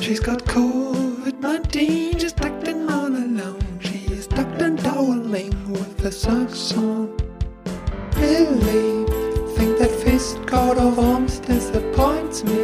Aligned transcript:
She's 0.00 0.18
got 0.18 0.42
COVID-19, 0.46 2.18
she's 2.18 2.32
tucked 2.32 2.66
in 2.66 2.88
all 2.88 3.06
alone. 3.06 3.78
She 3.80 3.98
is 4.10 4.26
tucked 4.26 4.62
and 4.62 4.78
toweling 4.78 5.52
with 5.70 5.98
the 5.98 6.10
socks 6.10 6.72
on. 6.72 7.14
Really 8.16 9.04
think 9.54 9.78
that 9.78 9.90
fist 10.02 10.38
coat 10.46 10.78
of 10.78 10.98
arms 10.98 11.40
disappoints 11.40 12.42
me. 12.44 12.62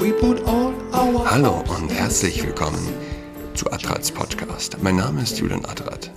We 0.00 0.12
put 0.12 0.42
all 0.44 0.72
our 0.94 1.30
Hallo 1.30 1.62
und 1.76 1.90
herzlich 1.90 2.42
willkommen 2.42 2.88
zu 3.52 3.70
Adrats 3.70 4.10
Podcast. 4.10 4.82
Mein 4.82 4.96
Name 4.96 5.22
ist 5.22 5.38
Julian 5.38 5.64
Adrat. 5.66 6.10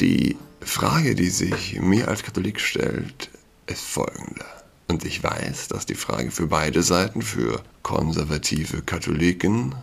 Die 0.00 0.38
Frage, 0.62 1.14
die 1.14 1.28
sich 1.28 1.78
mir 1.80 2.08
als 2.08 2.22
Katholik 2.22 2.58
stellt, 2.60 3.28
ist 3.66 3.84
folgende. 3.84 4.61
Und 4.92 5.04
ich 5.06 5.22
weiß, 5.22 5.68
dass 5.68 5.86
die 5.86 5.94
Frage 5.94 6.30
für 6.30 6.48
beide 6.48 6.82
Seiten, 6.82 7.22
für 7.22 7.62
konservative 7.82 8.82
Katholiken 8.82 9.74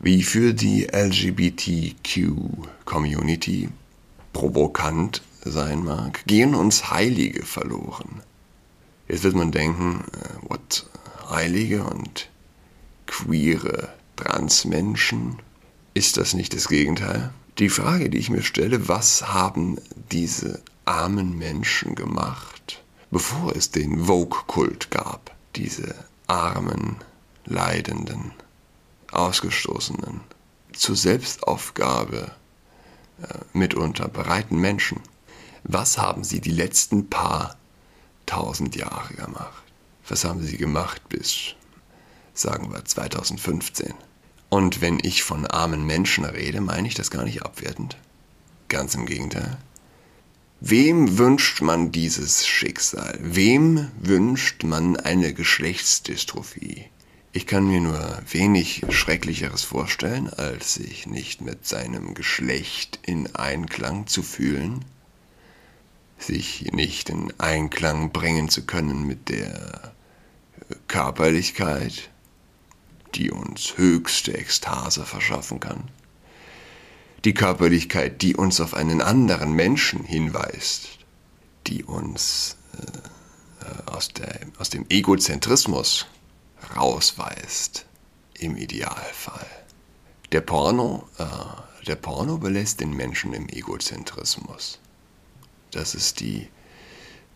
wie 0.00 0.24
für 0.24 0.54
die 0.54 0.88
LGBTQ-Community, 0.92 3.68
provokant 4.32 5.22
sein 5.44 5.84
mag. 5.84 6.26
Gehen 6.26 6.56
uns 6.56 6.90
Heilige 6.90 7.44
verloren? 7.44 8.22
Jetzt 9.06 9.22
wird 9.22 9.36
man 9.36 9.52
denken, 9.52 10.02
äh, 10.12 10.50
what, 10.50 10.90
Heilige 11.30 11.84
und 11.84 12.28
queere 13.06 13.94
Transmenschen? 14.16 15.38
Ist 15.94 16.16
das 16.16 16.34
nicht 16.34 16.54
das 16.54 16.66
Gegenteil? 16.66 17.32
Die 17.60 17.68
Frage, 17.68 18.10
die 18.10 18.18
ich 18.18 18.30
mir 18.30 18.42
stelle, 18.42 18.88
was 18.88 19.28
haben 19.28 19.78
diese 20.10 20.60
armen 20.84 21.38
Menschen 21.38 21.94
gemacht, 21.94 22.55
bevor 23.10 23.54
es 23.54 23.70
den 23.70 24.06
Vogue-Kult 24.06 24.90
gab? 24.90 25.34
Diese 25.54 25.94
armen, 26.26 26.96
leidenden, 27.44 28.32
ausgestoßenen, 29.10 30.20
zur 30.72 30.96
Selbstaufgabe 30.96 32.32
äh, 33.22 33.38
mitunter 33.52 34.08
bereiten 34.08 34.60
Menschen. 34.60 35.00
Was 35.64 35.98
haben 35.98 36.22
sie 36.24 36.40
die 36.40 36.50
letzten 36.50 37.08
paar 37.08 37.56
tausend 38.26 38.76
Jahre 38.76 39.14
gemacht? 39.14 39.62
Was 40.08 40.24
haben 40.24 40.42
sie 40.42 40.56
gemacht 40.56 41.08
bis, 41.08 41.54
sagen 42.34 42.72
wir, 42.72 42.84
2015? 42.84 43.94
Und 44.48 44.80
wenn 44.80 45.00
ich 45.02 45.24
von 45.24 45.46
armen 45.46 45.84
Menschen 45.84 46.24
rede, 46.24 46.60
meine 46.60 46.86
ich 46.86 46.94
das 46.94 47.10
gar 47.10 47.24
nicht 47.24 47.42
abwertend. 47.42 47.96
Ganz 48.68 48.94
im 48.94 49.06
Gegenteil. 49.06 49.58
Wem 50.60 51.18
wünscht 51.18 51.60
man 51.60 51.92
dieses 51.92 52.46
Schicksal? 52.46 53.18
Wem 53.20 53.90
wünscht 54.00 54.62
man 54.62 54.96
eine 54.96 55.34
Geschlechtsdystrophie? 55.34 56.86
Ich 57.32 57.46
kann 57.46 57.66
mir 57.66 57.82
nur 57.82 58.22
wenig 58.30 58.82
Schrecklicheres 58.88 59.64
vorstellen, 59.64 60.30
als 60.30 60.72
sich 60.72 61.06
nicht 61.06 61.42
mit 61.42 61.66
seinem 61.66 62.14
Geschlecht 62.14 62.98
in 63.02 63.36
Einklang 63.36 64.06
zu 64.06 64.22
fühlen, 64.22 64.82
sich 66.18 66.72
nicht 66.72 67.10
in 67.10 67.34
Einklang 67.38 68.10
bringen 68.10 68.48
zu 68.48 68.64
können 68.64 69.06
mit 69.06 69.28
der 69.28 69.92
Körperlichkeit, 70.88 72.08
die 73.14 73.30
uns 73.30 73.76
höchste 73.76 74.32
Ekstase 74.32 75.04
verschaffen 75.04 75.60
kann. 75.60 75.90
Die 77.26 77.34
Körperlichkeit, 77.34 78.22
die 78.22 78.36
uns 78.36 78.60
auf 78.60 78.72
einen 78.72 79.02
anderen 79.02 79.52
Menschen 79.52 80.04
hinweist, 80.04 81.00
die 81.66 81.82
uns 81.82 82.56
äh, 82.78 83.90
aus, 83.90 84.10
der, 84.10 84.38
aus 84.58 84.70
dem 84.70 84.86
Egozentrismus 84.88 86.06
rausweist, 86.76 87.84
im 88.38 88.56
Idealfall. 88.56 89.48
Der 90.30 90.40
Porno, 90.40 91.08
äh, 91.18 91.24
der 91.88 91.96
Porno 91.96 92.38
belässt 92.38 92.78
den 92.78 92.94
Menschen 92.94 93.32
im 93.32 93.48
Egozentrismus. 93.48 94.78
Das 95.72 95.96
ist 95.96 96.20
die 96.20 96.46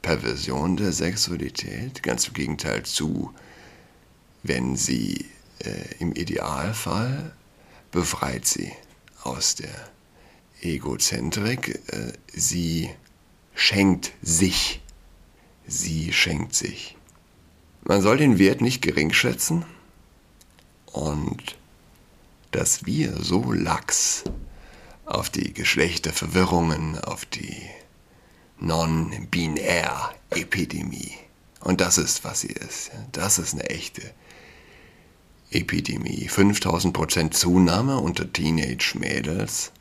Perversion 0.03 0.76
der 0.76 0.92
Sexualität, 0.92 2.04
ganz 2.04 2.28
im 2.28 2.34
Gegenteil 2.34 2.84
zu, 2.84 3.34
wenn 4.44 4.76
sie 4.76 5.26
äh, 5.59 5.97
im 5.98 6.12
Idealfall 6.12 7.34
befreit 7.91 8.47
sie 8.47 8.70
aus 9.22 9.54
der 9.54 9.91
Egozentrik. 10.60 11.81
Äh, 11.88 12.12
sie 12.32 12.91
schenkt 13.54 14.12
sich. 14.22 14.81
Sie 15.66 16.12
schenkt 16.12 16.54
sich. 16.54 16.97
Man 17.82 18.03
soll 18.03 18.19
den 18.19 18.38
Wert 18.38 18.60
nicht 18.60 18.82
gering 18.82 19.12
schätzen 19.12 19.64
und 20.86 21.56
dass 22.50 22.84
wir 22.84 23.16
so 23.22 23.53
lax 23.53 24.25
auf 25.06 25.30
die 25.30 25.54
Geschlechterverwirrungen, 25.54 26.98
auf 26.98 27.25
die 27.25 27.56
Non-Binär-Epidemie. 28.59 31.14
Und 31.60 31.80
das 31.80 31.97
ist, 31.98 32.25
was 32.25 32.41
sie 32.41 32.53
ist. 32.53 32.91
Das 33.12 33.38
ist 33.38 33.54
eine 33.54 33.70
echte 33.70 34.03
Epidemie. 35.50 36.28
5000% 36.28 37.33
Zunahme 37.33 37.99
unter 37.99 38.33
Teenage-Mädels. 38.33 39.72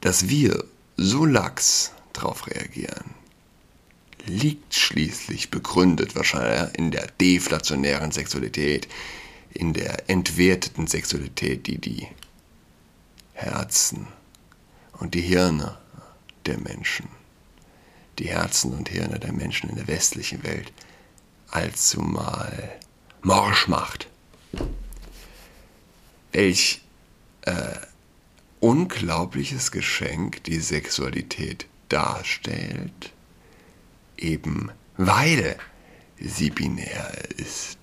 Dass 0.00 0.28
wir 0.28 0.64
so 0.96 1.24
lax 1.24 1.92
darauf 2.12 2.46
reagieren, 2.46 3.14
liegt 4.26 4.74
schließlich 4.74 5.50
begründet 5.50 6.14
wahrscheinlich 6.14 6.78
in 6.78 6.90
der 6.90 7.06
deflationären 7.20 8.12
Sexualität, 8.12 8.88
in 9.54 9.72
der 9.72 10.08
entwerteten 10.08 10.86
Sexualität, 10.86 11.66
die 11.66 11.78
die 11.78 12.06
Herzen 13.32 14.06
und 14.98 15.14
die 15.14 15.20
Hirne 15.20 15.78
der 16.46 16.58
Menschen, 16.58 17.08
die 18.18 18.28
Herzen 18.28 18.72
und 18.72 18.88
Hirne 18.88 19.18
der 19.18 19.32
Menschen 19.32 19.70
in 19.70 19.76
der 19.76 19.88
westlichen 19.88 20.42
Welt 20.42 20.72
allzumal 21.50 22.78
morsch 23.22 23.68
macht. 23.68 24.08
Welch 26.32 26.82
äh, 27.42 27.76
unglaubliches 28.60 29.70
Geschenk 29.70 30.42
die 30.44 30.60
Sexualität 30.60 31.66
darstellt, 31.88 33.12
eben 34.16 34.70
weil 34.96 35.56
sie 36.20 36.50
binär 36.50 37.12
ist. 37.36 37.78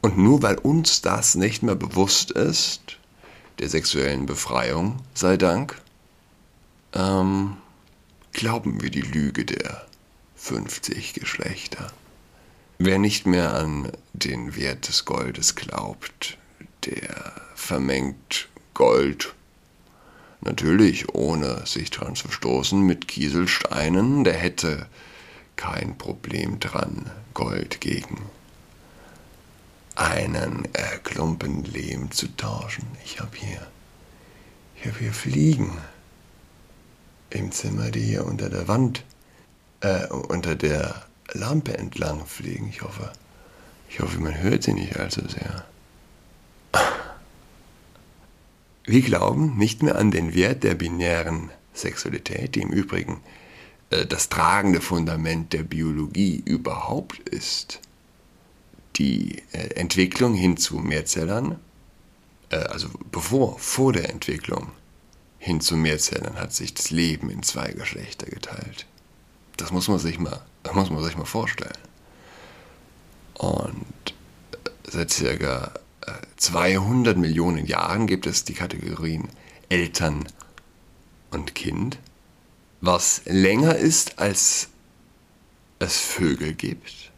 Und 0.00 0.18
nur 0.18 0.42
weil 0.42 0.56
uns 0.58 1.02
das 1.02 1.34
nicht 1.34 1.62
mehr 1.62 1.74
bewusst 1.74 2.30
ist, 2.30 2.98
der 3.58 3.68
sexuellen 3.68 4.26
Befreiung 4.26 5.00
sei 5.12 5.36
Dank, 5.36 5.80
ähm, 6.94 7.56
glauben 8.32 8.82
wir 8.82 8.90
die 8.90 9.02
Lüge 9.02 9.44
der 9.44 9.86
50 10.36 11.14
Geschlechter. 11.14 11.92
Wer 12.78 12.98
nicht 12.98 13.26
mehr 13.26 13.54
an 13.54 13.92
den 14.12 14.56
Wert 14.56 14.88
des 14.88 15.04
Goldes 15.04 15.54
glaubt, 15.54 16.38
der 16.84 17.32
vermengt 17.54 18.48
Gold, 18.74 19.34
natürlich 20.40 21.14
ohne 21.14 21.64
sich 21.66 21.90
dran 21.90 22.16
zu 22.16 22.30
stoßen, 22.30 22.80
mit 22.80 23.06
Kieselsteinen, 23.06 24.24
der 24.24 24.34
hätte 24.34 24.86
kein 25.54 25.96
Problem 25.96 26.58
dran, 26.58 27.10
Gold 27.32 27.80
gegen 27.80 28.18
einen 29.94 30.64
äh, 30.72 30.98
Klumpen 31.04 31.62
Lehm 31.62 32.10
zu 32.10 32.26
tauschen. 32.36 32.86
Ich 33.04 33.20
habe 33.20 33.36
hier, 33.36 33.64
ich 34.76 34.86
habe 34.86 34.98
hier 34.98 35.12
Fliegen 35.12 35.78
im 37.30 37.52
Zimmer, 37.52 37.90
die 37.92 38.02
hier 38.02 38.26
unter 38.26 38.50
der 38.50 38.66
Wand, 38.66 39.04
äh, 39.80 40.08
unter 40.08 40.56
der 40.56 41.04
Lampe 41.32 41.76
entlang 41.76 42.26
fliegen. 42.26 42.68
Ich 42.68 42.82
hoffe, 42.82 43.12
ich 43.88 44.00
hoffe, 44.00 44.20
man 44.20 44.40
hört 44.40 44.62
sie 44.62 44.74
nicht 44.74 44.98
allzu 44.98 45.22
sehr. 45.28 45.64
Wir 48.84 49.00
glauben 49.00 49.56
nicht 49.56 49.82
mehr 49.82 49.96
an 49.96 50.10
den 50.10 50.34
Wert 50.34 50.62
der 50.62 50.74
binären 50.74 51.50
Sexualität, 51.72 52.54
die 52.54 52.60
im 52.60 52.70
Übrigen 52.70 53.20
äh, 53.90 54.06
das 54.06 54.28
tragende 54.28 54.80
Fundament 54.80 55.52
der 55.52 55.62
Biologie 55.62 56.42
überhaupt 56.44 57.18
ist. 57.28 57.80
Die 58.96 59.42
äh, 59.52 59.74
Entwicklung 59.74 60.34
hin 60.34 60.56
zu 60.56 60.76
Mehrzellern, 60.76 61.58
äh, 62.50 62.56
also 62.56 62.88
bevor, 63.10 63.58
vor 63.58 63.92
der 63.92 64.10
Entwicklung 64.10 64.70
hin 65.38 65.60
zu 65.60 65.76
Mehrzellern 65.76 66.36
hat 66.36 66.52
sich 66.52 66.74
das 66.74 66.90
Leben 66.90 67.30
in 67.30 67.42
zwei 67.42 67.72
Geschlechter 67.72 68.26
geteilt. 68.26 68.86
Das 69.56 69.70
muss 69.70 69.88
man 69.88 69.98
sich 69.98 70.18
mal 70.18 70.40
das 70.62 70.74
muss 70.74 70.90
man 70.90 71.04
sich 71.04 71.16
mal 71.16 71.26
vorstellen. 71.26 71.76
Und 73.34 74.14
seit 74.86 75.10
circa 75.10 75.72
200 76.36 77.18
Millionen 77.18 77.66
Jahren 77.66 78.06
gibt 78.06 78.26
es 78.26 78.44
die 78.44 78.54
Kategorien 78.54 79.28
Eltern 79.68 80.24
und 81.30 81.54
Kind, 81.54 81.98
was 82.80 83.22
länger 83.26 83.76
ist, 83.76 84.18
als 84.18 84.68
es 85.78 85.98
Vögel 85.98 86.54
gibt. 86.54 87.12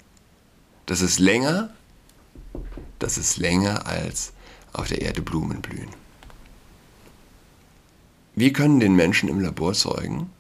Das 0.86 1.00
ist 1.00 1.18
länger 1.18 1.70
dass 2.98 3.16
es 3.16 3.36
länger 3.36 3.86
als 3.86 4.32
auf 4.72 4.88
der 4.88 5.02
Erde 5.02 5.22
Blumen 5.22 5.60
blühen. 5.60 5.90
Wir 8.34 8.52
können 8.52 8.80
den 8.80 8.94
Menschen 8.94 9.28
im 9.28 9.40
Labor 9.40 9.72
zeugen, 9.72 10.30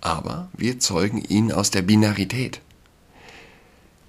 aber 0.00 0.48
wir 0.52 0.78
zeugen 0.78 1.22
ihn 1.22 1.52
aus 1.52 1.70
der 1.70 1.82
Binarität. 1.82 2.60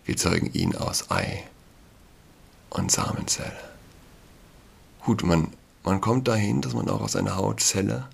Wir 0.05 0.17
zeugen 0.17 0.51
ihn 0.53 0.75
aus 0.75 1.11
Ei 1.11 1.43
und 2.69 2.91
Samenzelle. 2.91 3.69
Gut, 5.01 5.23
man, 5.23 5.47
man 5.83 6.01
kommt 6.01 6.27
dahin, 6.27 6.61
dass 6.61 6.73
man 6.73 6.89
auch 6.89 7.01
aus 7.01 7.15
einer 7.15 7.35
Hautzelle 7.35 8.07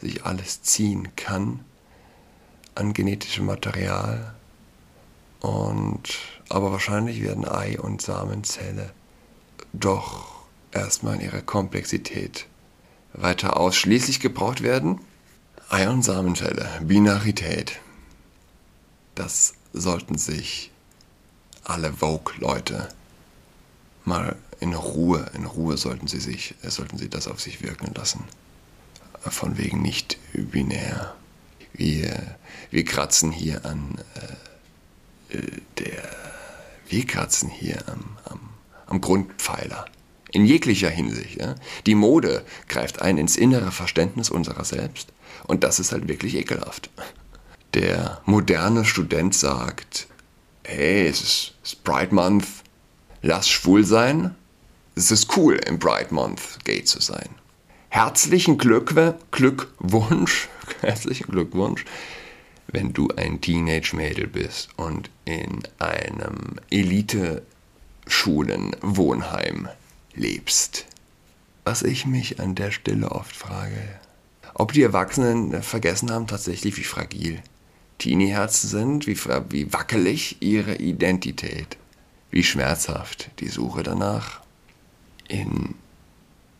sich 0.00 0.24
alles 0.24 0.62
ziehen 0.62 1.14
kann 1.16 1.60
an 2.74 2.92
genetischem 2.92 3.46
Material. 3.46 4.34
Und, 5.40 6.18
aber 6.48 6.72
wahrscheinlich 6.72 7.22
werden 7.22 7.46
Ei 7.46 7.78
und 7.80 8.02
Samenzelle 8.02 8.92
doch 9.72 10.44
erstmal 10.70 11.16
in 11.16 11.22
ihrer 11.22 11.42
Komplexität 11.42 12.46
weiter 13.12 13.56
ausschließlich 13.56 14.20
gebraucht 14.20 14.62
werden. 14.62 15.00
Ei 15.68 15.88
und 15.88 16.02
Samenzelle, 16.02 16.68
Binarität. 16.82 17.80
Das 19.14 19.54
sollten 19.72 20.18
sich 20.18 20.70
alle 21.64 21.92
Vogue-Leute 21.92 22.88
mal 24.04 24.36
in 24.60 24.74
Ruhe, 24.74 25.30
in 25.34 25.44
Ruhe 25.44 25.76
sollten 25.76 26.06
sie 26.06 26.20
sich, 26.20 26.54
sollten 26.62 26.98
sie 26.98 27.08
das 27.08 27.26
auf 27.26 27.40
sich 27.40 27.62
wirken 27.62 27.92
lassen. 27.94 28.24
Von 29.20 29.58
wegen 29.58 29.82
nicht 29.82 30.18
binär. 30.32 31.14
Wir, 31.72 32.36
wir 32.70 32.84
kratzen 32.84 33.32
hier 33.32 33.64
an 33.64 33.98
äh, 35.30 35.38
der, 35.78 36.02
wir 36.88 37.06
kratzen 37.06 37.48
hier 37.48 37.82
am, 37.88 38.18
am, 38.24 38.40
am 38.86 39.00
Grundpfeiler. 39.00 39.86
In 40.32 40.44
jeglicher 40.46 40.90
Hinsicht. 40.90 41.40
Ja? 41.40 41.54
Die 41.86 41.94
Mode 41.94 42.44
greift 42.68 43.02
ein 43.02 43.18
ins 43.18 43.36
innere 43.36 43.70
Verständnis 43.70 44.30
unserer 44.30 44.64
selbst 44.64 45.12
und 45.44 45.64
das 45.64 45.80
ist 45.80 45.92
halt 45.92 46.08
wirklich 46.08 46.34
ekelhaft. 46.34 46.90
Der 47.74 48.20
moderne 48.26 48.84
Student 48.84 49.34
sagt, 49.34 50.06
hey, 50.64 51.06
es 51.06 51.22
ist, 51.22 51.54
ist 51.62 51.84
Pride 51.84 52.14
Month, 52.14 52.46
lass 53.22 53.48
schwul 53.48 53.84
sein, 53.84 54.34
es 54.94 55.10
ist 55.10 55.34
cool, 55.36 55.58
im 55.66 55.78
Bright 55.78 56.12
Month 56.12 56.58
gay 56.64 56.84
zu 56.84 57.00
sein. 57.00 57.30
Herzlichen 57.88 58.58
Glückw 58.58 59.14
Glückwunsch, 59.30 60.50
herzlichen 60.82 61.30
Glückwunsch, 61.30 61.86
wenn 62.68 62.92
du 62.92 63.08
ein 63.16 63.40
Teenage-Mädel 63.40 64.26
bist 64.26 64.68
und 64.76 65.08
in 65.24 65.62
einem 65.78 66.60
Elite-Schulen-Wohnheim 66.70 69.68
lebst. 70.14 70.84
Was 71.64 71.82
ich 71.82 72.04
mich 72.06 72.38
an 72.40 72.54
der 72.54 72.70
Stelle 72.70 73.12
oft 73.12 73.34
frage, 73.34 73.98
ob 74.54 74.72
die 74.72 74.82
Erwachsenen 74.82 75.62
vergessen 75.62 76.10
haben 76.10 76.26
tatsächlich, 76.26 76.76
wie 76.76 76.84
fragil 76.84 77.42
Teenie-Herzen 77.98 78.68
sind, 78.68 79.06
wie, 79.06 79.16
wie 79.50 79.72
wackelig 79.72 80.36
ihre 80.40 80.76
Identität, 80.76 81.76
wie 82.30 82.42
schmerzhaft 82.42 83.30
die 83.38 83.48
Suche 83.48 83.82
danach 83.82 84.40
in 85.28 85.74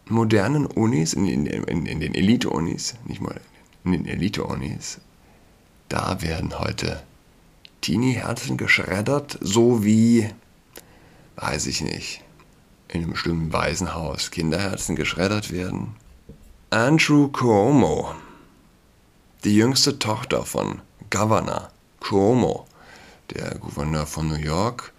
modernen 0.08 0.66
Unis, 0.66 1.14
in, 1.14 1.26
in, 1.26 1.46
in, 1.46 1.86
in 1.86 2.00
den 2.00 2.14
Elite-Unis, 2.14 2.94
nicht 3.06 3.20
mal 3.20 3.40
in 3.84 3.92
den 3.92 4.06
Elite-Unis, 4.06 5.00
da 5.88 6.22
werden 6.22 6.58
heute 6.58 7.02
Teenie-Herzen 7.80 8.56
geschreddert, 8.56 9.38
so 9.40 9.84
wie, 9.84 10.28
weiß 11.36 11.66
ich 11.66 11.80
nicht, 11.80 12.22
in 12.88 13.02
einem 13.02 13.10
bestimmten 13.10 13.52
Waisenhaus 13.52 14.30
Kinderherzen 14.30 14.96
geschreddert 14.96 15.50
werden. 15.50 15.96
Andrew 16.72 17.28
Cuomo, 17.28 18.14
die 19.44 19.54
jüngste 19.56 19.98
Tochter 19.98 20.46
von 20.46 20.80
Governor 21.10 21.68
Cuomo, 22.00 22.66
der 23.28 23.58
Gouverneur 23.58 24.06
von 24.06 24.28
New 24.28 24.36
York, 24.36 24.94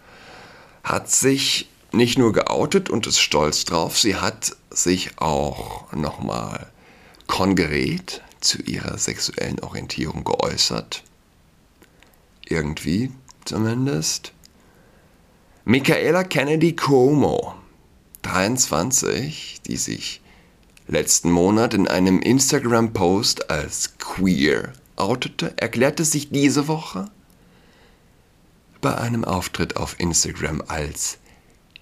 hat 0.83 1.09
sich 1.09 1.67
nicht 1.91 2.19
nur 2.19 2.31
geoutet 2.31 2.91
und 2.91 3.07
ist 3.07 3.17
stolz 3.17 3.65
drauf, 3.65 3.97
sie 3.97 4.17
hat 4.17 4.55
sich 4.69 5.17
auch 5.17 5.91
nochmal 5.93 6.71
konkret 7.25 8.21
zu 8.39 8.61
ihrer 8.61 8.99
sexuellen 8.99 9.59
Orientierung 9.61 10.23
geäußert. 10.23 11.01
Irgendwie 12.45 13.11
zumindest. 13.45 14.31
Michaela 15.65 16.23
Kennedy 16.23 16.75
Cuomo, 16.75 17.55
23, 18.21 19.61
die 19.65 19.77
sich 19.77 20.21
letzten 20.93 21.31
Monat 21.31 21.73
in 21.73 21.87
einem 21.87 22.19
Instagram-Post 22.19 23.49
als 23.49 23.97
queer 23.97 24.73
outete, 24.95 25.53
erklärte 25.57 26.05
sich 26.05 26.29
diese 26.29 26.67
Woche 26.67 27.09
bei 28.79 28.95
einem 28.95 29.25
Auftritt 29.25 29.75
auf 29.75 29.99
Instagram 29.99 30.63
als 30.67 31.17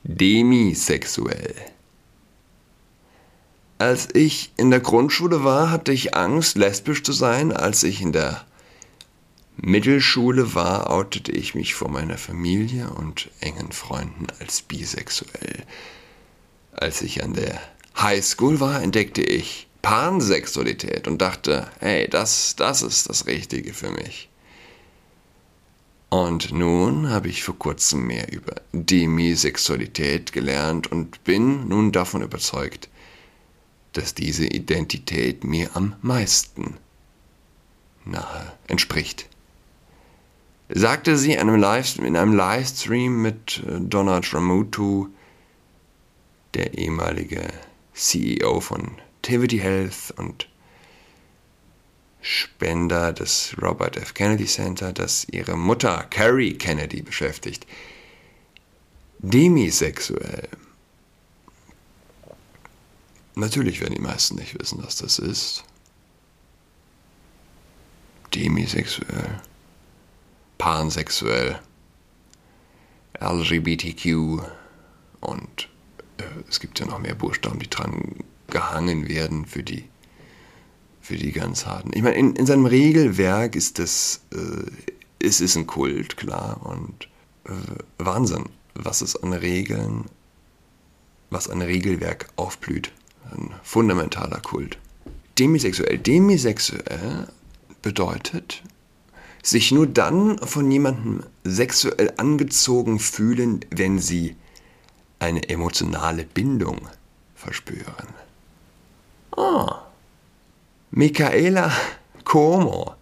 demisexuell. 0.04 1.56
Als 3.80 4.10
ich 4.14 4.54
in 4.56 4.72
der 4.72 4.80
Grundschule 4.80 5.44
war, 5.44 5.72
hatte 5.72 5.92
ich 5.92 6.16
Angst, 6.16 6.56
lesbisch 6.58 7.04
zu 7.04 7.12
sein. 7.12 7.52
Als 7.52 7.84
ich 7.84 8.02
in 8.02 8.14
der 8.14 8.46
Mittelschule 9.58 10.56
war, 10.56 10.90
outete 10.90 11.32
ich 11.34 11.54
mich 11.54 11.74
vor 11.74 11.90
meiner 11.90 12.18
Familie 12.18 12.92
und 12.92 13.30
engen 13.42 13.74
Freunden 13.74 14.28
als 14.40 14.62
bisexuell. 14.62 15.66
Als 16.72 17.02
ich 17.02 17.24
an 17.24 17.34
der 17.34 17.60
Highschool 17.98 18.60
war, 18.60 18.82
entdeckte 18.82 19.22
ich 19.22 19.68
Pansexualität 19.82 21.08
und 21.08 21.22
dachte, 21.22 21.68
hey, 21.80 22.08
das, 22.08 22.56
das 22.56 22.82
ist 22.82 23.10
das 23.10 23.26
Richtige 23.26 23.74
für 23.74 23.92
mich. 23.92 24.30
Und 26.10 26.52
nun 26.52 27.10
habe 27.10 27.30
ich 27.30 27.42
vor 27.44 27.58
kurzem 27.58 28.06
mehr 28.06 28.32
über 28.32 28.56
Demisexualität 28.74 30.34
gelernt 30.34 30.92
und 30.92 31.24
bin 31.24 31.70
nun 31.70 31.92
davon 31.94 32.22
überzeugt, 32.22 32.90
dass 33.94 34.14
diese 34.14 34.46
Identität 34.46 35.44
mir 35.44 35.70
am 35.76 35.96
meisten 36.02 36.76
nahe 38.04 38.54
entspricht. 38.68 39.28
Sagte 40.68 41.18
sie 41.18 41.34
in 41.34 41.40
einem, 41.40 41.60
Live 41.60 41.98
in 41.98 42.16
einem 42.16 42.34
Livestream 42.34 43.22
mit 43.22 43.62
äh, 43.68 43.80
Donald 43.80 44.34
Ramutu, 44.34 45.08
der 46.54 46.78
ehemalige 46.78 47.48
CEO 47.94 48.60
von 48.60 49.00
Tivity 49.22 49.60
Health 49.60 50.14
und 50.18 50.48
Spender 52.22 53.14
des 53.14 53.56
Robert 53.62 53.98
F. 53.98 54.14
Kennedy 54.14 54.46
Center, 54.46 54.94
das 54.94 55.26
ihre 55.32 55.58
Mutter 55.58 56.06
Carrie 56.10 56.54
Kennedy 56.54 57.02
beschäftigt. 57.02 57.66
Demisexuell. 59.20 60.48
Natürlich 63.36 63.82
werden 63.82 63.96
die 63.96 64.02
meisten 64.02 64.36
nicht 64.36 64.60
wissen, 64.60 64.84
was 64.84 64.98
das 64.98 65.18
ist. 65.20 65.64
Demisexuell. 68.36 69.42
Pansexuell. 70.58 71.60
LGBTQ. 73.20 74.44
Und 75.22 75.70
es 76.50 76.60
gibt 76.60 76.80
ja 76.80 76.86
noch 76.86 77.00
mehr 77.00 77.16
Buchstaben, 77.16 77.60
die 77.60 77.70
dran 77.70 78.16
gehangen 78.50 79.08
werden 79.08 79.46
für 79.46 79.64
die 79.64 79.86
für 81.02 81.16
die 81.16 81.32
ganz 81.32 81.66
harten. 81.66 81.92
Ich 81.94 82.04
meine, 82.04 82.16
in, 82.16 82.36
in 82.36 82.46
seinem 82.46 82.68
Regelwerk 82.68 83.56
ist 83.56 83.80
das, 83.80 84.22
äh, 84.34 85.26
es 85.26 85.42
ist 85.42 85.58
ein 85.58 85.68
Kult, 85.68 86.16
klar, 86.16 86.62
und 86.64 87.10
äh, 87.46 87.52
Wahnsinn, 87.98 88.46
was 88.76 89.02
es 89.02 89.16
an 89.22 89.34
Regeln, 89.34 90.06
was 91.30 91.50
an 91.50 91.62
Regelwerk 91.62 92.28
aufblüht. 92.36 92.92
Ein 93.32 93.52
fundamentaler 93.64 94.40
Kult. 94.42 94.78
Demisexuell. 95.40 95.98
Demisexuell 95.98 97.28
bedeutet, 97.82 98.62
sich 99.42 99.72
nur 99.72 99.88
dann 99.88 100.38
von 100.40 100.70
jemandem 100.70 101.24
sexuell 101.44 102.14
angezogen 102.18 103.00
fühlen, 103.00 103.62
wenn 103.72 103.98
sie 103.98 104.36
eine 105.22 105.48
emotionale 105.50 106.24
Bindung 106.26 106.88
verspüren. 107.36 108.08
Ah. 109.38 109.84
Michaela 110.90 111.72
Como 112.24 112.96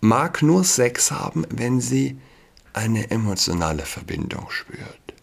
mag 0.00 0.42
nur 0.42 0.64
Sex 0.64 1.10
haben, 1.10 1.44
wenn 1.50 1.80
sie 1.80 2.18
eine 2.72 3.10
emotionale 3.10 3.84
Verbindung 3.84 4.50
spürt. 4.50 5.14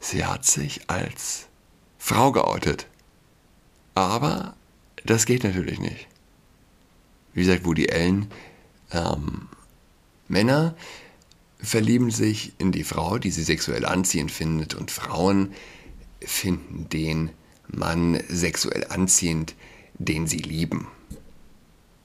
Sie 0.00 0.24
hat 0.24 0.44
sich 0.44 0.90
als 0.90 1.46
Frau 1.98 2.32
geoutet. 2.32 2.86
Aber 3.94 4.54
das 5.04 5.26
geht 5.26 5.44
natürlich 5.44 5.78
nicht. 5.78 6.06
Wie 7.34 7.44
sagt 7.44 7.64
Woody 7.64 7.90
Allen, 7.90 8.30
ähm, 8.90 9.48
Männer 10.28 10.74
verlieben 11.62 12.10
sich 12.10 12.52
in 12.58 12.72
die 12.72 12.84
Frau, 12.84 13.18
die 13.18 13.30
sie 13.30 13.44
sexuell 13.44 13.84
anziehend 13.84 14.32
findet, 14.32 14.74
und 14.74 14.90
Frauen 14.90 15.52
finden 16.20 16.88
den 16.88 17.30
Mann 17.68 18.22
sexuell 18.28 18.86
anziehend, 18.88 19.54
den 19.94 20.26
sie 20.26 20.38
lieben. 20.38 20.88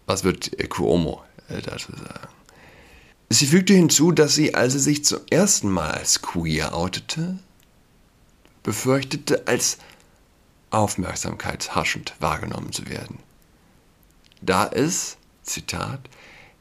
Was 0.06 0.24
wird 0.24 0.52
Cuomo 0.70 1.24
äh, 1.50 1.62
dazu 1.62 1.92
sagen? 1.92 2.30
Sie 3.30 3.48
fügte 3.48 3.74
hinzu, 3.74 4.12
dass 4.12 4.36
sie, 4.36 4.56
als 4.56 4.74
sie 4.74 4.80
sich 4.80 5.04
zum 5.04 5.20
ersten 5.30 5.70
Mal 5.70 5.92
als 5.92 6.22
queer 6.22 6.74
outete, 6.74 7.38
befürchtete, 8.64 9.48
als 9.48 9.80
aufmerksamkeitshaschend 10.70 12.14
wahrgenommen 12.20 12.72
zu 12.72 12.88
werden. 12.88 13.20
Da 14.42 14.68
es, 14.68 15.18
Zitat, 15.44 16.02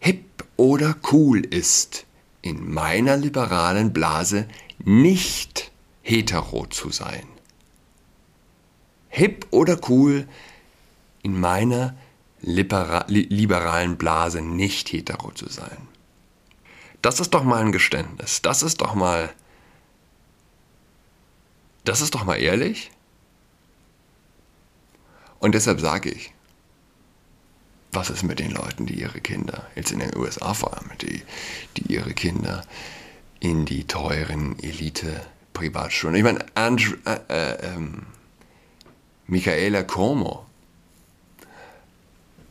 hip 0.01 0.45
oder 0.57 0.97
cool 1.13 1.45
ist, 1.45 2.06
in 2.47 2.73
meiner 2.73 3.17
liberalen 3.17 3.93
Blase 3.93 4.47
nicht 4.79 5.73
hetero 6.03 6.67
zu 6.67 6.91
sein. 6.91 7.27
Hip 9.09 9.47
oder 9.51 9.81
cool, 9.89 10.29
in 11.23 11.41
meiner 11.41 11.97
liberalen 12.41 13.97
Blase 13.97 14.43
nicht 14.43 14.93
hetero 14.93 15.33
zu 15.33 15.49
sein. 15.49 15.89
Das 17.03 17.19
ist 17.19 17.35
doch 17.35 17.43
mal 17.43 17.63
ein 17.63 17.73
Geständnis. 17.73 18.43
Das 18.43 18.63
ist 18.63 18.81
doch 18.81 18.95
mal. 18.95 19.33
Das 21.85 22.01
ist 22.01 22.15
doch 22.15 22.25
mal 22.25 22.37
ehrlich. 22.37 22.91
Und 25.41 25.55
deshalb 25.55 25.81
sage 25.81 26.11
ich, 26.11 26.33
was 27.97 28.11
ist 28.11 28.23
mit 28.23 28.39
den 28.39 28.51
Leuten, 28.51 28.85
die 28.85 29.01
ihre 29.01 29.21
Kinder, 29.21 29.67
jetzt 29.75 29.91
in 29.91 29.99
den 29.99 30.15
USA 30.17 30.53
vor 30.53 30.77
allem, 30.77 30.91
die, 31.01 31.23
die 31.77 31.95
ihre 31.95 32.13
Kinder 32.13 32.63
in 33.41 33.65
die 33.65 33.85
teuren 33.85 34.59
Elite-Privatschulen. 34.59 36.15
Ich 36.15 36.23
meine, 36.23 36.45
Andrew, 36.55 36.95
äh, 37.07 37.19
äh, 37.29 37.75
ähm, 37.75 38.07
Michaela 39.27 39.83
Como 39.83 40.45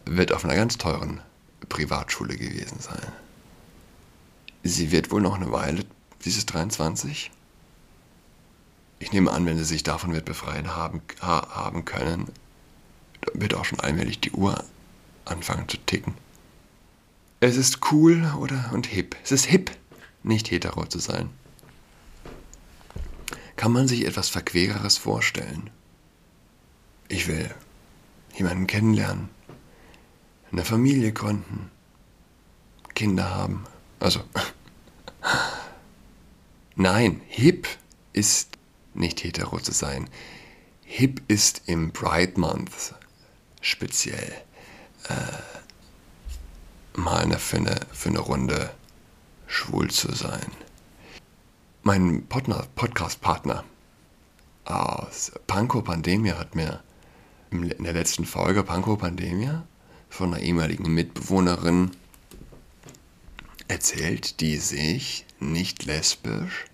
wird 0.05 0.31
auf 0.31 0.43
einer 0.43 0.55
ganz 0.55 0.79
teuren 0.79 1.21
Privatschule 1.69 2.35
gewesen 2.35 2.79
sein. 2.79 3.11
Sie 4.63 4.91
wird 4.91 5.11
wohl 5.11 5.21
noch 5.21 5.35
eine 5.35 5.51
Weile, 5.51 5.85
dieses 6.25 6.47
23. 6.47 7.29
Ich 8.97 9.11
nehme 9.11 9.31
an, 9.31 9.45
wenn 9.45 9.57
sie 9.59 9.63
sich 9.63 9.83
davon 9.83 10.11
wird 10.11 10.25
befreien 10.25 10.75
haben, 10.75 11.01
haben 11.21 11.85
können, 11.85 12.31
wird 13.33 13.53
auch 13.53 13.65
schon 13.65 13.79
allmählich 13.79 14.19
die 14.19 14.31
Uhr 14.31 14.63
anfangen 15.25 15.67
zu 15.67 15.77
ticken. 15.77 16.13
Es 17.39 17.57
ist 17.57 17.91
cool 17.91 18.31
oder 18.39 18.71
und 18.73 18.87
hip. 18.87 19.15
Es 19.23 19.31
ist 19.31 19.45
hip, 19.45 19.71
nicht 20.23 20.49
hetero 20.49 20.85
zu 20.85 20.99
sein. 20.99 21.29
Kann 23.55 23.71
man 23.71 23.87
sich 23.87 24.05
etwas 24.05 24.29
Verquereres 24.29 24.97
vorstellen? 24.97 25.69
Ich 27.07 27.27
will 27.27 27.53
jemanden 28.35 28.67
kennenlernen, 28.67 29.29
eine 30.51 30.65
Familie 30.65 31.11
gründen, 31.13 31.69
Kinder 32.93 33.29
haben. 33.29 33.65
Also 33.99 34.21
Nein, 36.75 37.21
hip 37.27 37.67
ist 38.11 38.57
nicht 38.93 39.23
hetero 39.23 39.59
zu 39.59 39.71
sein. 39.71 40.09
Hip 40.83 41.21
ist 41.27 41.63
im 41.67 41.91
Pride 41.91 42.39
Month 42.39 42.93
speziell 43.61 44.33
äh, 45.09 46.99
mal 46.99 47.23
eine, 47.23 47.39
für, 47.39 47.57
eine, 47.57 47.79
für 47.91 48.09
eine 48.09 48.19
Runde 48.19 48.71
schwul 49.47 49.89
zu 49.89 50.13
sein. 50.13 50.51
Mein 51.83 52.25
Podcast-Partner 52.27 53.63
aus 54.65 55.31
Panko 55.45 55.81
Pandemia 55.81 56.37
hat 56.37 56.55
mir 56.55 56.81
in 57.51 57.83
der 57.83 57.93
letzten 57.93 58.25
Folge 58.25 58.63
Panko 58.63 58.97
Pandemia 58.97 59.65
von 60.09 60.33
einer 60.33 60.41
ehemaligen 60.41 60.93
Mitbewohnerin 60.93 61.91
erzählt, 63.67 64.39
die 64.39 64.57
sich 64.57 65.25
nicht 65.39 65.85
lesbisch, 65.85 66.65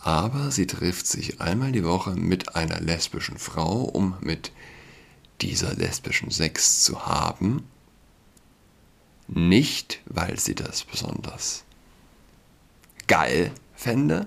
aber 0.00 0.50
sie 0.50 0.66
trifft 0.66 1.06
sich 1.06 1.40
einmal 1.40 1.70
die 1.70 1.84
Woche 1.84 2.10
mit 2.10 2.56
einer 2.56 2.80
lesbischen 2.80 3.38
Frau, 3.38 3.82
um 3.82 4.16
mit 4.20 4.50
dieser 5.42 5.74
lesbischen 5.74 6.30
Sex 6.30 6.84
zu 6.84 7.06
haben, 7.06 7.68
nicht 9.28 10.00
weil 10.06 10.38
sie 10.38 10.54
das 10.54 10.84
besonders 10.84 11.64
geil 13.08 13.50
fände, 13.74 14.26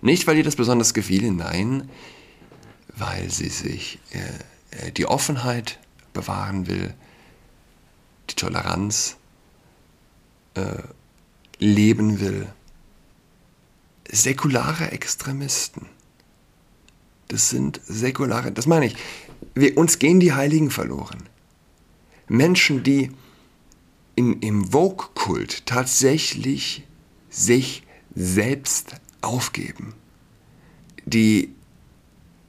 nicht 0.00 0.26
weil 0.26 0.36
ihr 0.36 0.44
das 0.44 0.56
besonders 0.56 0.94
gefiel, 0.94 1.30
nein, 1.30 1.90
weil 2.94 3.30
sie 3.30 3.48
sich 3.48 3.98
äh, 4.10 4.86
äh 4.86 4.92
die 4.92 5.06
Offenheit 5.06 5.78
bewahren 6.12 6.66
will, 6.66 6.94
die 8.30 8.34
Toleranz, 8.34 9.16
äh, 10.54 10.82
leben 11.58 12.20
will. 12.20 12.52
Säkulare 14.10 14.92
Extremisten. 14.92 15.86
Das 17.28 17.48
sind 17.48 17.80
säkulare, 17.84 18.52
das 18.52 18.66
meine 18.66 18.86
ich, 18.86 18.96
wir, 19.54 19.76
uns 19.76 19.98
gehen 19.98 20.20
die 20.20 20.32
Heiligen 20.32 20.70
verloren. 20.70 21.28
Menschen, 22.28 22.82
die 22.82 23.10
in, 24.14 24.40
im 24.40 24.72
Vogue-Kult 24.72 25.66
tatsächlich 25.66 26.84
sich 27.30 27.82
selbst 28.14 28.94
aufgeben. 29.20 29.94
Die, 31.04 31.54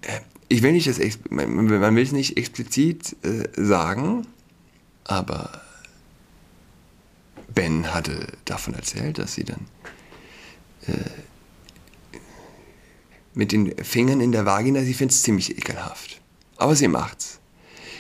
äh, 0.02 0.20
ich 0.50 0.62
will 0.62 0.74
nicht 0.74 0.88
das, 0.88 1.00
man, 1.30 1.70
will 1.70 2.04
es 2.04 2.12
nicht 2.12 2.38
explizit 2.38 3.16
äh, 3.24 3.48
sagen, 3.56 4.28
aber 5.04 5.62
Ben 7.54 7.94
hatte 7.94 8.28
davon 8.46 8.74
erzählt, 8.74 9.18
dass 9.18 9.36
sie 9.36 9.44
dann 9.44 9.66
äh, 10.88 10.94
mit 13.34 13.52
den 13.52 13.76
Fingern 13.84 14.22
in 14.22 14.32
der 14.32 14.46
Vagina, 14.46 14.82
sie 14.82 14.94
findet 14.94 15.16
es 15.16 15.24
ziemlich 15.24 15.58
ekelhaft. 15.58 16.22
Aber 16.64 16.78
sie 16.78 16.88
macht's. 16.88 17.42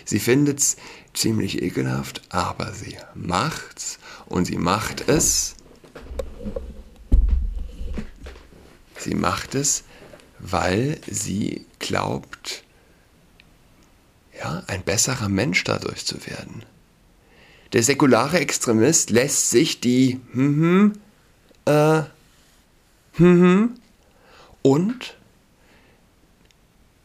Sie 0.06 0.20
findet's 0.20 0.78
ziemlich 1.14 1.62
ekelhaft, 1.62 2.22
aber 2.30 2.72
sie 2.72 2.96
macht's 3.14 4.00
und 4.26 4.46
sie 4.46 4.56
macht 4.56 5.10
es. 5.10 5.56
Sie 8.98 9.16
macht 9.16 9.54
es, 9.54 9.84
weil 10.40 10.98
sie 11.12 11.66
glaubt, 11.80 12.64
ja, 14.40 14.64
ein 14.68 14.84
besserer 14.84 15.28
Mensch 15.28 15.66
dadurch 15.66 16.06
zu 16.06 16.26
werden. 16.26 16.64
Der 17.74 17.84
säkulare 17.84 18.40
Extremist 18.40 19.10
lässt 19.10 19.50
sich 19.50 19.82
die 19.82 20.22
hm, 20.32 20.62
hm, 20.62 20.94
äh, 21.66 22.04
hm, 23.18 23.42
hm, 23.42 23.74
und 24.62 25.18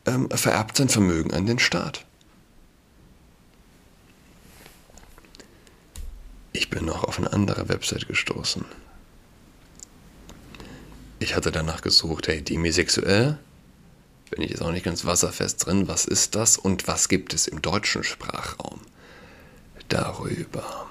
ähm, 0.09 0.29
vererbt 0.31 0.77
sein 0.77 0.89
Vermögen 0.89 1.33
an 1.35 1.47
den 1.47 1.59
Staat. 1.59 2.05
Ich 6.53 6.71
bin 6.71 6.85
noch 6.85 7.05
auf 7.05 7.19
eine 7.19 7.33
andere 7.33 7.69
Website 7.69 8.09
gestoßen. 8.09 8.65
Ich 11.21 11.37
hatte 11.37 11.53
danach 11.53 11.83
gesucht, 11.83 12.29
hey, 12.29 12.43
demisexuell? 12.43 13.39
Bin 14.31 14.43
ich 14.43 14.51
jetzt 14.51 14.63
auch 14.63 14.73
nicht 14.73 14.85
ganz 14.85 15.05
wasserfest 15.05 15.67
drin. 15.67 15.89
Was 15.89 16.05
ist 16.05 16.35
das 16.35 16.59
und 16.59 16.87
was 16.89 17.09
gibt 17.09 17.33
es 17.35 17.47
im 17.47 17.63
deutschen 17.63 18.05
Sprachraum? 18.05 18.81
darüber. 19.89 20.87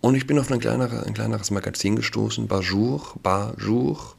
Und 0.00 0.14
ich 0.14 0.26
bin 0.26 0.38
auf 0.38 0.50
ein, 0.50 0.60
kleinere, 0.60 1.04
ein 1.04 1.14
kleineres 1.14 1.50
Magazin 1.50 1.96
gestoßen, 1.96 2.46
Bajour, 2.48 3.14
Bajour 3.22 4.14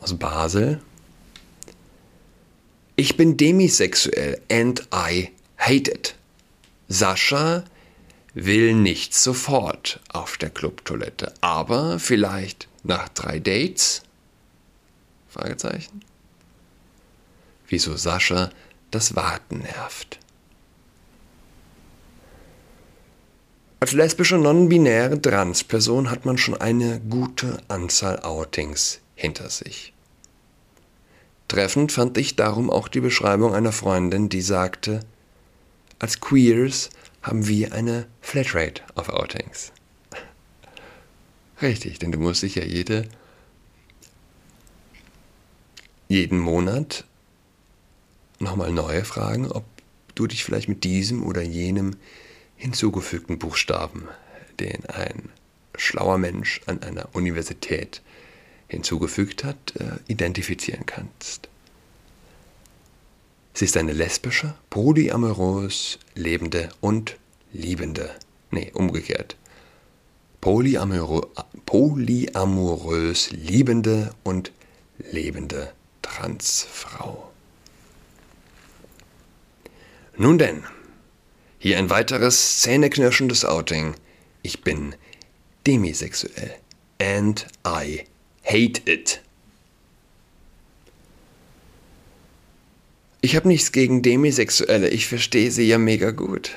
aus 0.00 0.16
Basel. 0.18 0.80
Ich 2.96 3.16
bin 3.16 3.36
demisexuell 3.36 4.40
and 4.50 4.86
I 4.92 5.30
hate 5.56 5.90
it. 5.90 6.14
Sascha 6.88 7.64
will 8.34 8.74
nicht 8.74 9.14
sofort 9.14 10.00
auf 10.12 10.36
der 10.36 10.50
Clubtoilette, 10.50 11.32
aber 11.40 11.98
vielleicht 11.98 12.68
nach 12.82 13.08
drei 13.08 13.38
Dates? 13.38 14.02
Fragezeichen. 15.28 16.02
Wieso 17.68 17.96
Sascha 17.96 18.50
das 18.90 19.16
Warten 19.16 19.60
nervt. 19.60 20.18
Als 23.80 23.92
lesbische 23.92 24.36
non-binäre 24.36 25.20
Transperson 25.20 26.10
hat 26.10 26.24
man 26.24 26.38
schon 26.38 26.60
eine 26.60 27.00
gute 27.00 27.58
Anzahl 27.66 28.20
Outings 28.20 29.00
hinter 29.16 29.50
sich. 29.50 29.91
Treffend 31.52 31.92
fand 31.92 32.16
ich 32.16 32.34
darum 32.34 32.70
auch 32.70 32.88
die 32.88 33.02
Beschreibung 33.02 33.54
einer 33.54 33.72
Freundin, 33.72 34.30
die 34.30 34.40
sagte, 34.40 35.00
als 35.98 36.18
Queers 36.18 36.88
haben 37.20 37.46
wir 37.46 37.74
eine 37.74 38.06
Flatrate 38.22 38.80
auf 38.94 39.10
Outings. 39.10 39.70
Richtig, 41.60 41.98
denn 41.98 42.10
du 42.10 42.18
musst 42.18 42.42
dich 42.42 42.54
ja 42.54 42.64
jede, 42.64 43.06
jeden 46.08 46.38
Monat 46.38 47.04
nochmal 48.38 48.72
neu 48.72 49.04
fragen, 49.04 49.52
ob 49.52 49.66
du 50.14 50.26
dich 50.26 50.44
vielleicht 50.44 50.70
mit 50.70 50.84
diesem 50.84 51.22
oder 51.22 51.42
jenem 51.42 51.96
hinzugefügten 52.56 53.38
Buchstaben, 53.38 54.08
den 54.58 54.86
ein 54.86 55.28
schlauer 55.76 56.16
Mensch 56.16 56.62
an 56.64 56.82
einer 56.82 57.10
Universität 57.14 58.00
hinzugefügt 58.68 59.44
hat, 59.44 59.74
äh, 59.76 59.98
identifizieren 60.08 60.86
kannst. 60.86 61.48
Sie 63.54 63.66
ist 63.66 63.76
eine 63.76 63.92
lesbische, 63.92 64.54
polyamorös 64.70 65.98
lebende 66.14 66.70
und 66.80 67.16
liebende, 67.52 68.10
nee, 68.50 68.70
umgekehrt, 68.72 69.36
polyamorö 70.40 71.20
polyamorös 71.66 73.30
liebende 73.30 74.14
und 74.24 74.52
lebende 74.98 75.72
Transfrau. 76.02 77.30
Nun 80.16 80.38
denn, 80.38 80.64
hier 81.58 81.78
ein 81.78 81.90
weiteres 81.90 82.60
zähneknirschendes 82.60 83.44
Outing. 83.44 83.94
Ich 84.42 84.62
bin 84.62 84.94
demisexuell. 85.66 86.56
And 87.00 87.46
I 87.66 88.04
hate 88.44 88.90
it. 88.90 89.22
Ich 93.20 93.36
habe 93.36 93.46
nichts 93.46 93.70
gegen 93.70 94.02
Demisexuelle, 94.02 94.88
ich 94.88 95.06
verstehe 95.06 95.50
sie 95.50 95.68
ja 95.68 95.78
mega 95.78 96.10
gut. 96.10 96.56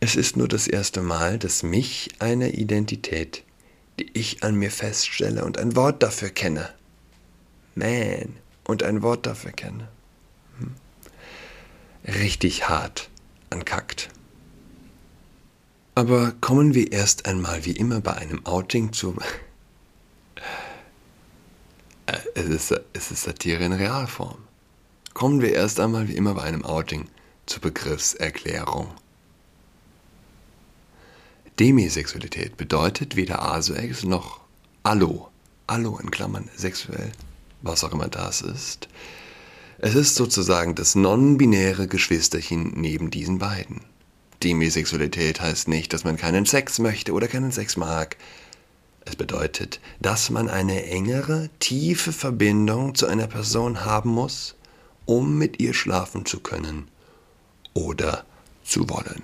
Es 0.00 0.14
ist 0.14 0.36
nur 0.36 0.46
das 0.46 0.68
erste 0.68 1.02
Mal, 1.02 1.38
dass 1.38 1.64
mich 1.64 2.10
eine 2.20 2.50
Identität, 2.50 3.42
die 3.98 4.08
ich 4.12 4.44
an 4.44 4.54
mir 4.54 4.70
feststelle 4.70 5.44
und 5.44 5.58
ein 5.58 5.74
Wort 5.74 6.04
dafür 6.04 6.30
kenne, 6.30 6.72
man, 7.74 8.36
und 8.64 8.84
ein 8.84 9.02
Wort 9.02 9.26
dafür 9.26 9.50
kenne, 9.50 9.88
hm, 10.58 10.74
richtig 12.06 12.68
hart 12.68 13.10
ankackt. 13.50 14.10
Aber 15.96 16.32
kommen 16.40 16.74
wir 16.74 16.92
erst 16.92 17.26
einmal 17.26 17.64
wie 17.64 17.72
immer 17.72 18.00
bei 18.00 18.14
einem 18.14 18.46
Outing 18.46 18.92
zu... 18.92 19.16
Es 22.34 22.46
ist, 22.46 22.80
es 22.94 23.10
ist 23.10 23.22
Satire 23.24 23.64
in 23.64 23.72
Realform. 23.72 24.38
Kommen 25.12 25.42
wir 25.42 25.52
erst 25.52 25.78
einmal 25.78 26.08
wie 26.08 26.16
immer 26.16 26.34
bei 26.34 26.42
einem 26.42 26.64
Outing 26.64 27.08
zur 27.44 27.60
Begriffserklärung. 27.60 28.88
Demisexualität 31.60 32.56
bedeutet 32.56 33.16
weder 33.16 33.42
asex 33.42 34.04
noch 34.04 34.40
allo. 34.84 35.28
Allo 35.66 35.98
in 35.98 36.10
Klammern 36.10 36.48
sexuell, 36.56 37.12
was 37.60 37.84
auch 37.84 37.92
immer 37.92 38.08
das 38.08 38.40
ist. 38.40 38.88
Es 39.78 39.94
ist 39.94 40.14
sozusagen 40.14 40.74
das 40.74 40.94
non-binäre 40.94 41.88
Geschwisterchen 41.88 42.72
neben 42.74 43.10
diesen 43.10 43.38
beiden. 43.38 43.82
Demisexualität 44.42 45.40
heißt 45.40 45.68
nicht, 45.68 45.92
dass 45.92 46.04
man 46.04 46.16
keinen 46.16 46.46
Sex 46.46 46.78
möchte 46.78 47.12
oder 47.12 47.28
keinen 47.28 47.52
Sex 47.52 47.76
mag. 47.76 48.16
Es 49.04 49.16
bedeutet, 49.16 49.80
dass 50.00 50.30
man 50.30 50.48
eine 50.48 50.84
engere, 50.86 51.50
tiefe 51.58 52.12
Verbindung 52.12 52.94
zu 52.94 53.06
einer 53.06 53.26
Person 53.26 53.84
haben 53.84 54.10
muss, 54.10 54.54
um 55.06 55.38
mit 55.38 55.60
ihr 55.60 55.72
schlafen 55.74 56.26
zu 56.26 56.40
können 56.40 56.88
oder 57.74 58.24
zu 58.64 58.88
wollen. 58.90 59.22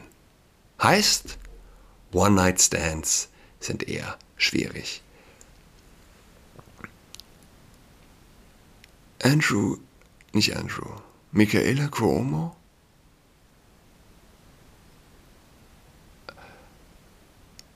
Heißt, 0.83 1.39
One-Night-Stands 2.13 3.29
sind 3.61 3.89
eher 3.89 4.19
schwierig. 4.37 5.03
Andrew, 9.23 9.79
nicht 10.33 10.57
Andrew, 10.57 10.91
Michaela 11.33 11.89
Cuomo? 11.89 12.57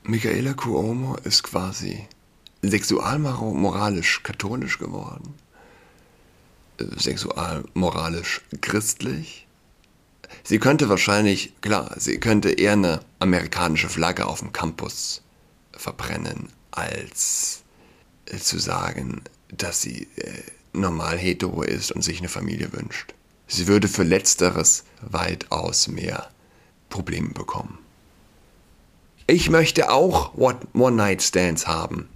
Michaela 0.08 0.54
Cuomo 0.54 1.16
ist 1.24 1.42
quasi 1.42 2.08
sexualmoralisch 2.62 4.22
katholisch 4.22 4.78
geworden 4.78 5.34
sexualmoralisch 6.96 8.42
christlich. 8.60 9.46
Sie 10.44 10.58
könnte 10.58 10.88
wahrscheinlich, 10.88 11.52
klar, 11.60 11.94
sie 11.98 12.18
könnte 12.20 12.50
eher 12.50 12.72
eine 12.72 13.00
amerikanische 13.18 13.88
Flagge 13.88 14.26
auf 14.26 14.40
dem 14.40 14.52
Campus 14.52 15.22
verbrennen, 15.72 16.48
als 16.70 17.62
zu 18.40 18.58
sagen, 18.58 19.22
dass 19.50 19.80
sie 19.80 20.08
äh, 20.16 20.42
normal 20.72 21.16
hetero 21.18 21.62
ist 21.62 21.92
und 21.92 22.02
sich 22.02 22.18
eine 22.18 22.28
Familie 22.28 22.72
wünscht. 22.72 23.14
Sie 23.46 23.66
würde 23.66 23.88
für 23.88 24.02
letzteres 24.02 24.84
weitaus 25.00 25.88
mehr 25.88 26.28
Probleme 26.90 27.30
bekommen. 27.30 27.78
Ich 29.30 29.50
möchte 29.50 29.90
auch 29.90 30.32
One-Night-Stands 30.38 31.66
haben, 31.66 32.08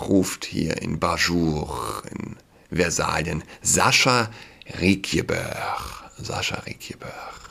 ruft 0.00 0.44
hier 0.44 0.82
in 0.82 0.98
Bajour, 0.98 2.02
in 2.10 2.36
Versalien. 2.76 3.44
Sascha 3.62 4.28
Riekjeberg. 4.80 6.10
Sascha 6.18 6.56
Riekjeberg. 6.66 7.50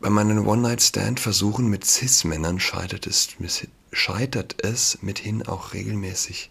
Bei 0.00 0.10
meinen 0.10 0.44
One-Night-Stand-Versuchen 0.44 1.68
mit 1.68 1.84
Cis-Männern 1.84 2.58
scheitert 2.58 3.06
es, 3.06 3.28
scheitert 3.92 4.64
es 4.64 5.00
mithin 5.00 5.46
auch 5.46 5.74
regelmäßig 5.74 6.50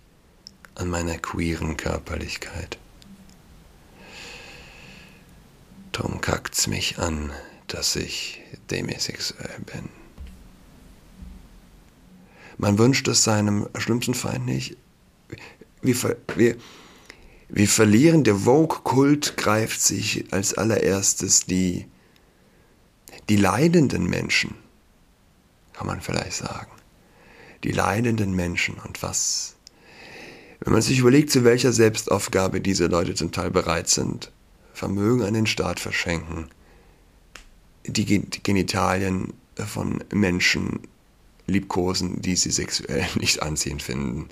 an 0.76 0.90
meiner 0.90 1.18
queeren 1.18 1.76
Körperlichkeit. 1.76 2.78
Drum 5.92 6.22
kackt's 6.22 6.68
mich 6.68 6.98
an, 7.00 7.34
dass 7.68 7.96
ich 7.96 8.42
demisexuell 8.72 9.60
bin. 9.66 9.90
Man 12.58 12.78
wünscht 12.80 13.08
es 13.08 13.24
seinem 13.24 13.68
schlimmsten 13.78 14.14
Feind 14.14 14.46
nicht. 14.46 14.78
Wir, 15.82 16.18
wir, 16.36 16.56
wir 17.50 17.68
verlieren, 17.68 18.24
der 18.24 18.36
Vogue-Kult 18.36 19.38
greift 19.38 19.80
sich 19.80 20.26
als 20.32 20.56
allererstes 20.56 21.46
die, 21.46 21.86
die 23.30 23.36
leidenden 23.36 24.06
Menschen, 24.06 24.56
kann 25.74 25.88
man 25.88 26.02
vielleicht 26.02 26.34
sagen. 26.34 26.72
Die 27.64 27.72
leidenden 27.72 28.34
Menschen 28.34 28.76
und 28.76 29.04
was, 29.04 29.56
wenn 30.60 30.74
man 30.74 30.82
sich 30.82 31.00
überlegt, 31.00 31.32
zu 31.32 31.44
welcher 31.44 31.74
Selbstaufgabe 31.74 32.62
diese 32.62 32.88
Leute 32.88 33.14
zum 33.14 33.32
Teil 33.32 33.52
bereit 33.52 33.88
sind, 33.88 34.32
Vermögen 34.74 35.24
an 35.24 35.34
den 35.34 35.48
Staat 35.48 35.80
verschenken, 35.80 36.50
die 37.88 38.22
Genitalien 38.44 39.34
von 39.56 40.04
Menschen 40.14 40.80
liebkosen, 41.48 42.22
die 42.22 42.36
sie 42.36 42.52
sexuell 42.52 43.06
nicht 43.20 43.42
anziehend 43.42 43.82
finden. 43.82 44.28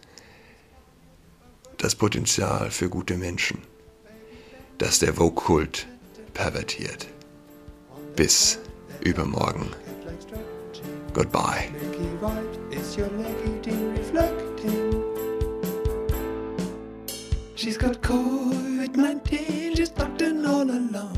Das 1.78 1.96
Potenzial 1.96 2.72
für 2.72 2.90
gute 2.90 3.18
Menschen, 3.18 3.60
das 4.78 5.00
der 5.00 5.14
Vogue-Kult 5.14 5.88
pervertiert. 6.34 7.08
Bis 8.16 8.60
übermorgen. 9.02 9.68
Goodbye. 11.14 11.70
She's 17.56 17.78
got 17.78 18.02
COVID-19, 18.02 19.76
she's 19.76 19.90
tucked 19.90 20.22
in 20.22 20.46
all 20.46 20.70
alone. 20.70 21.18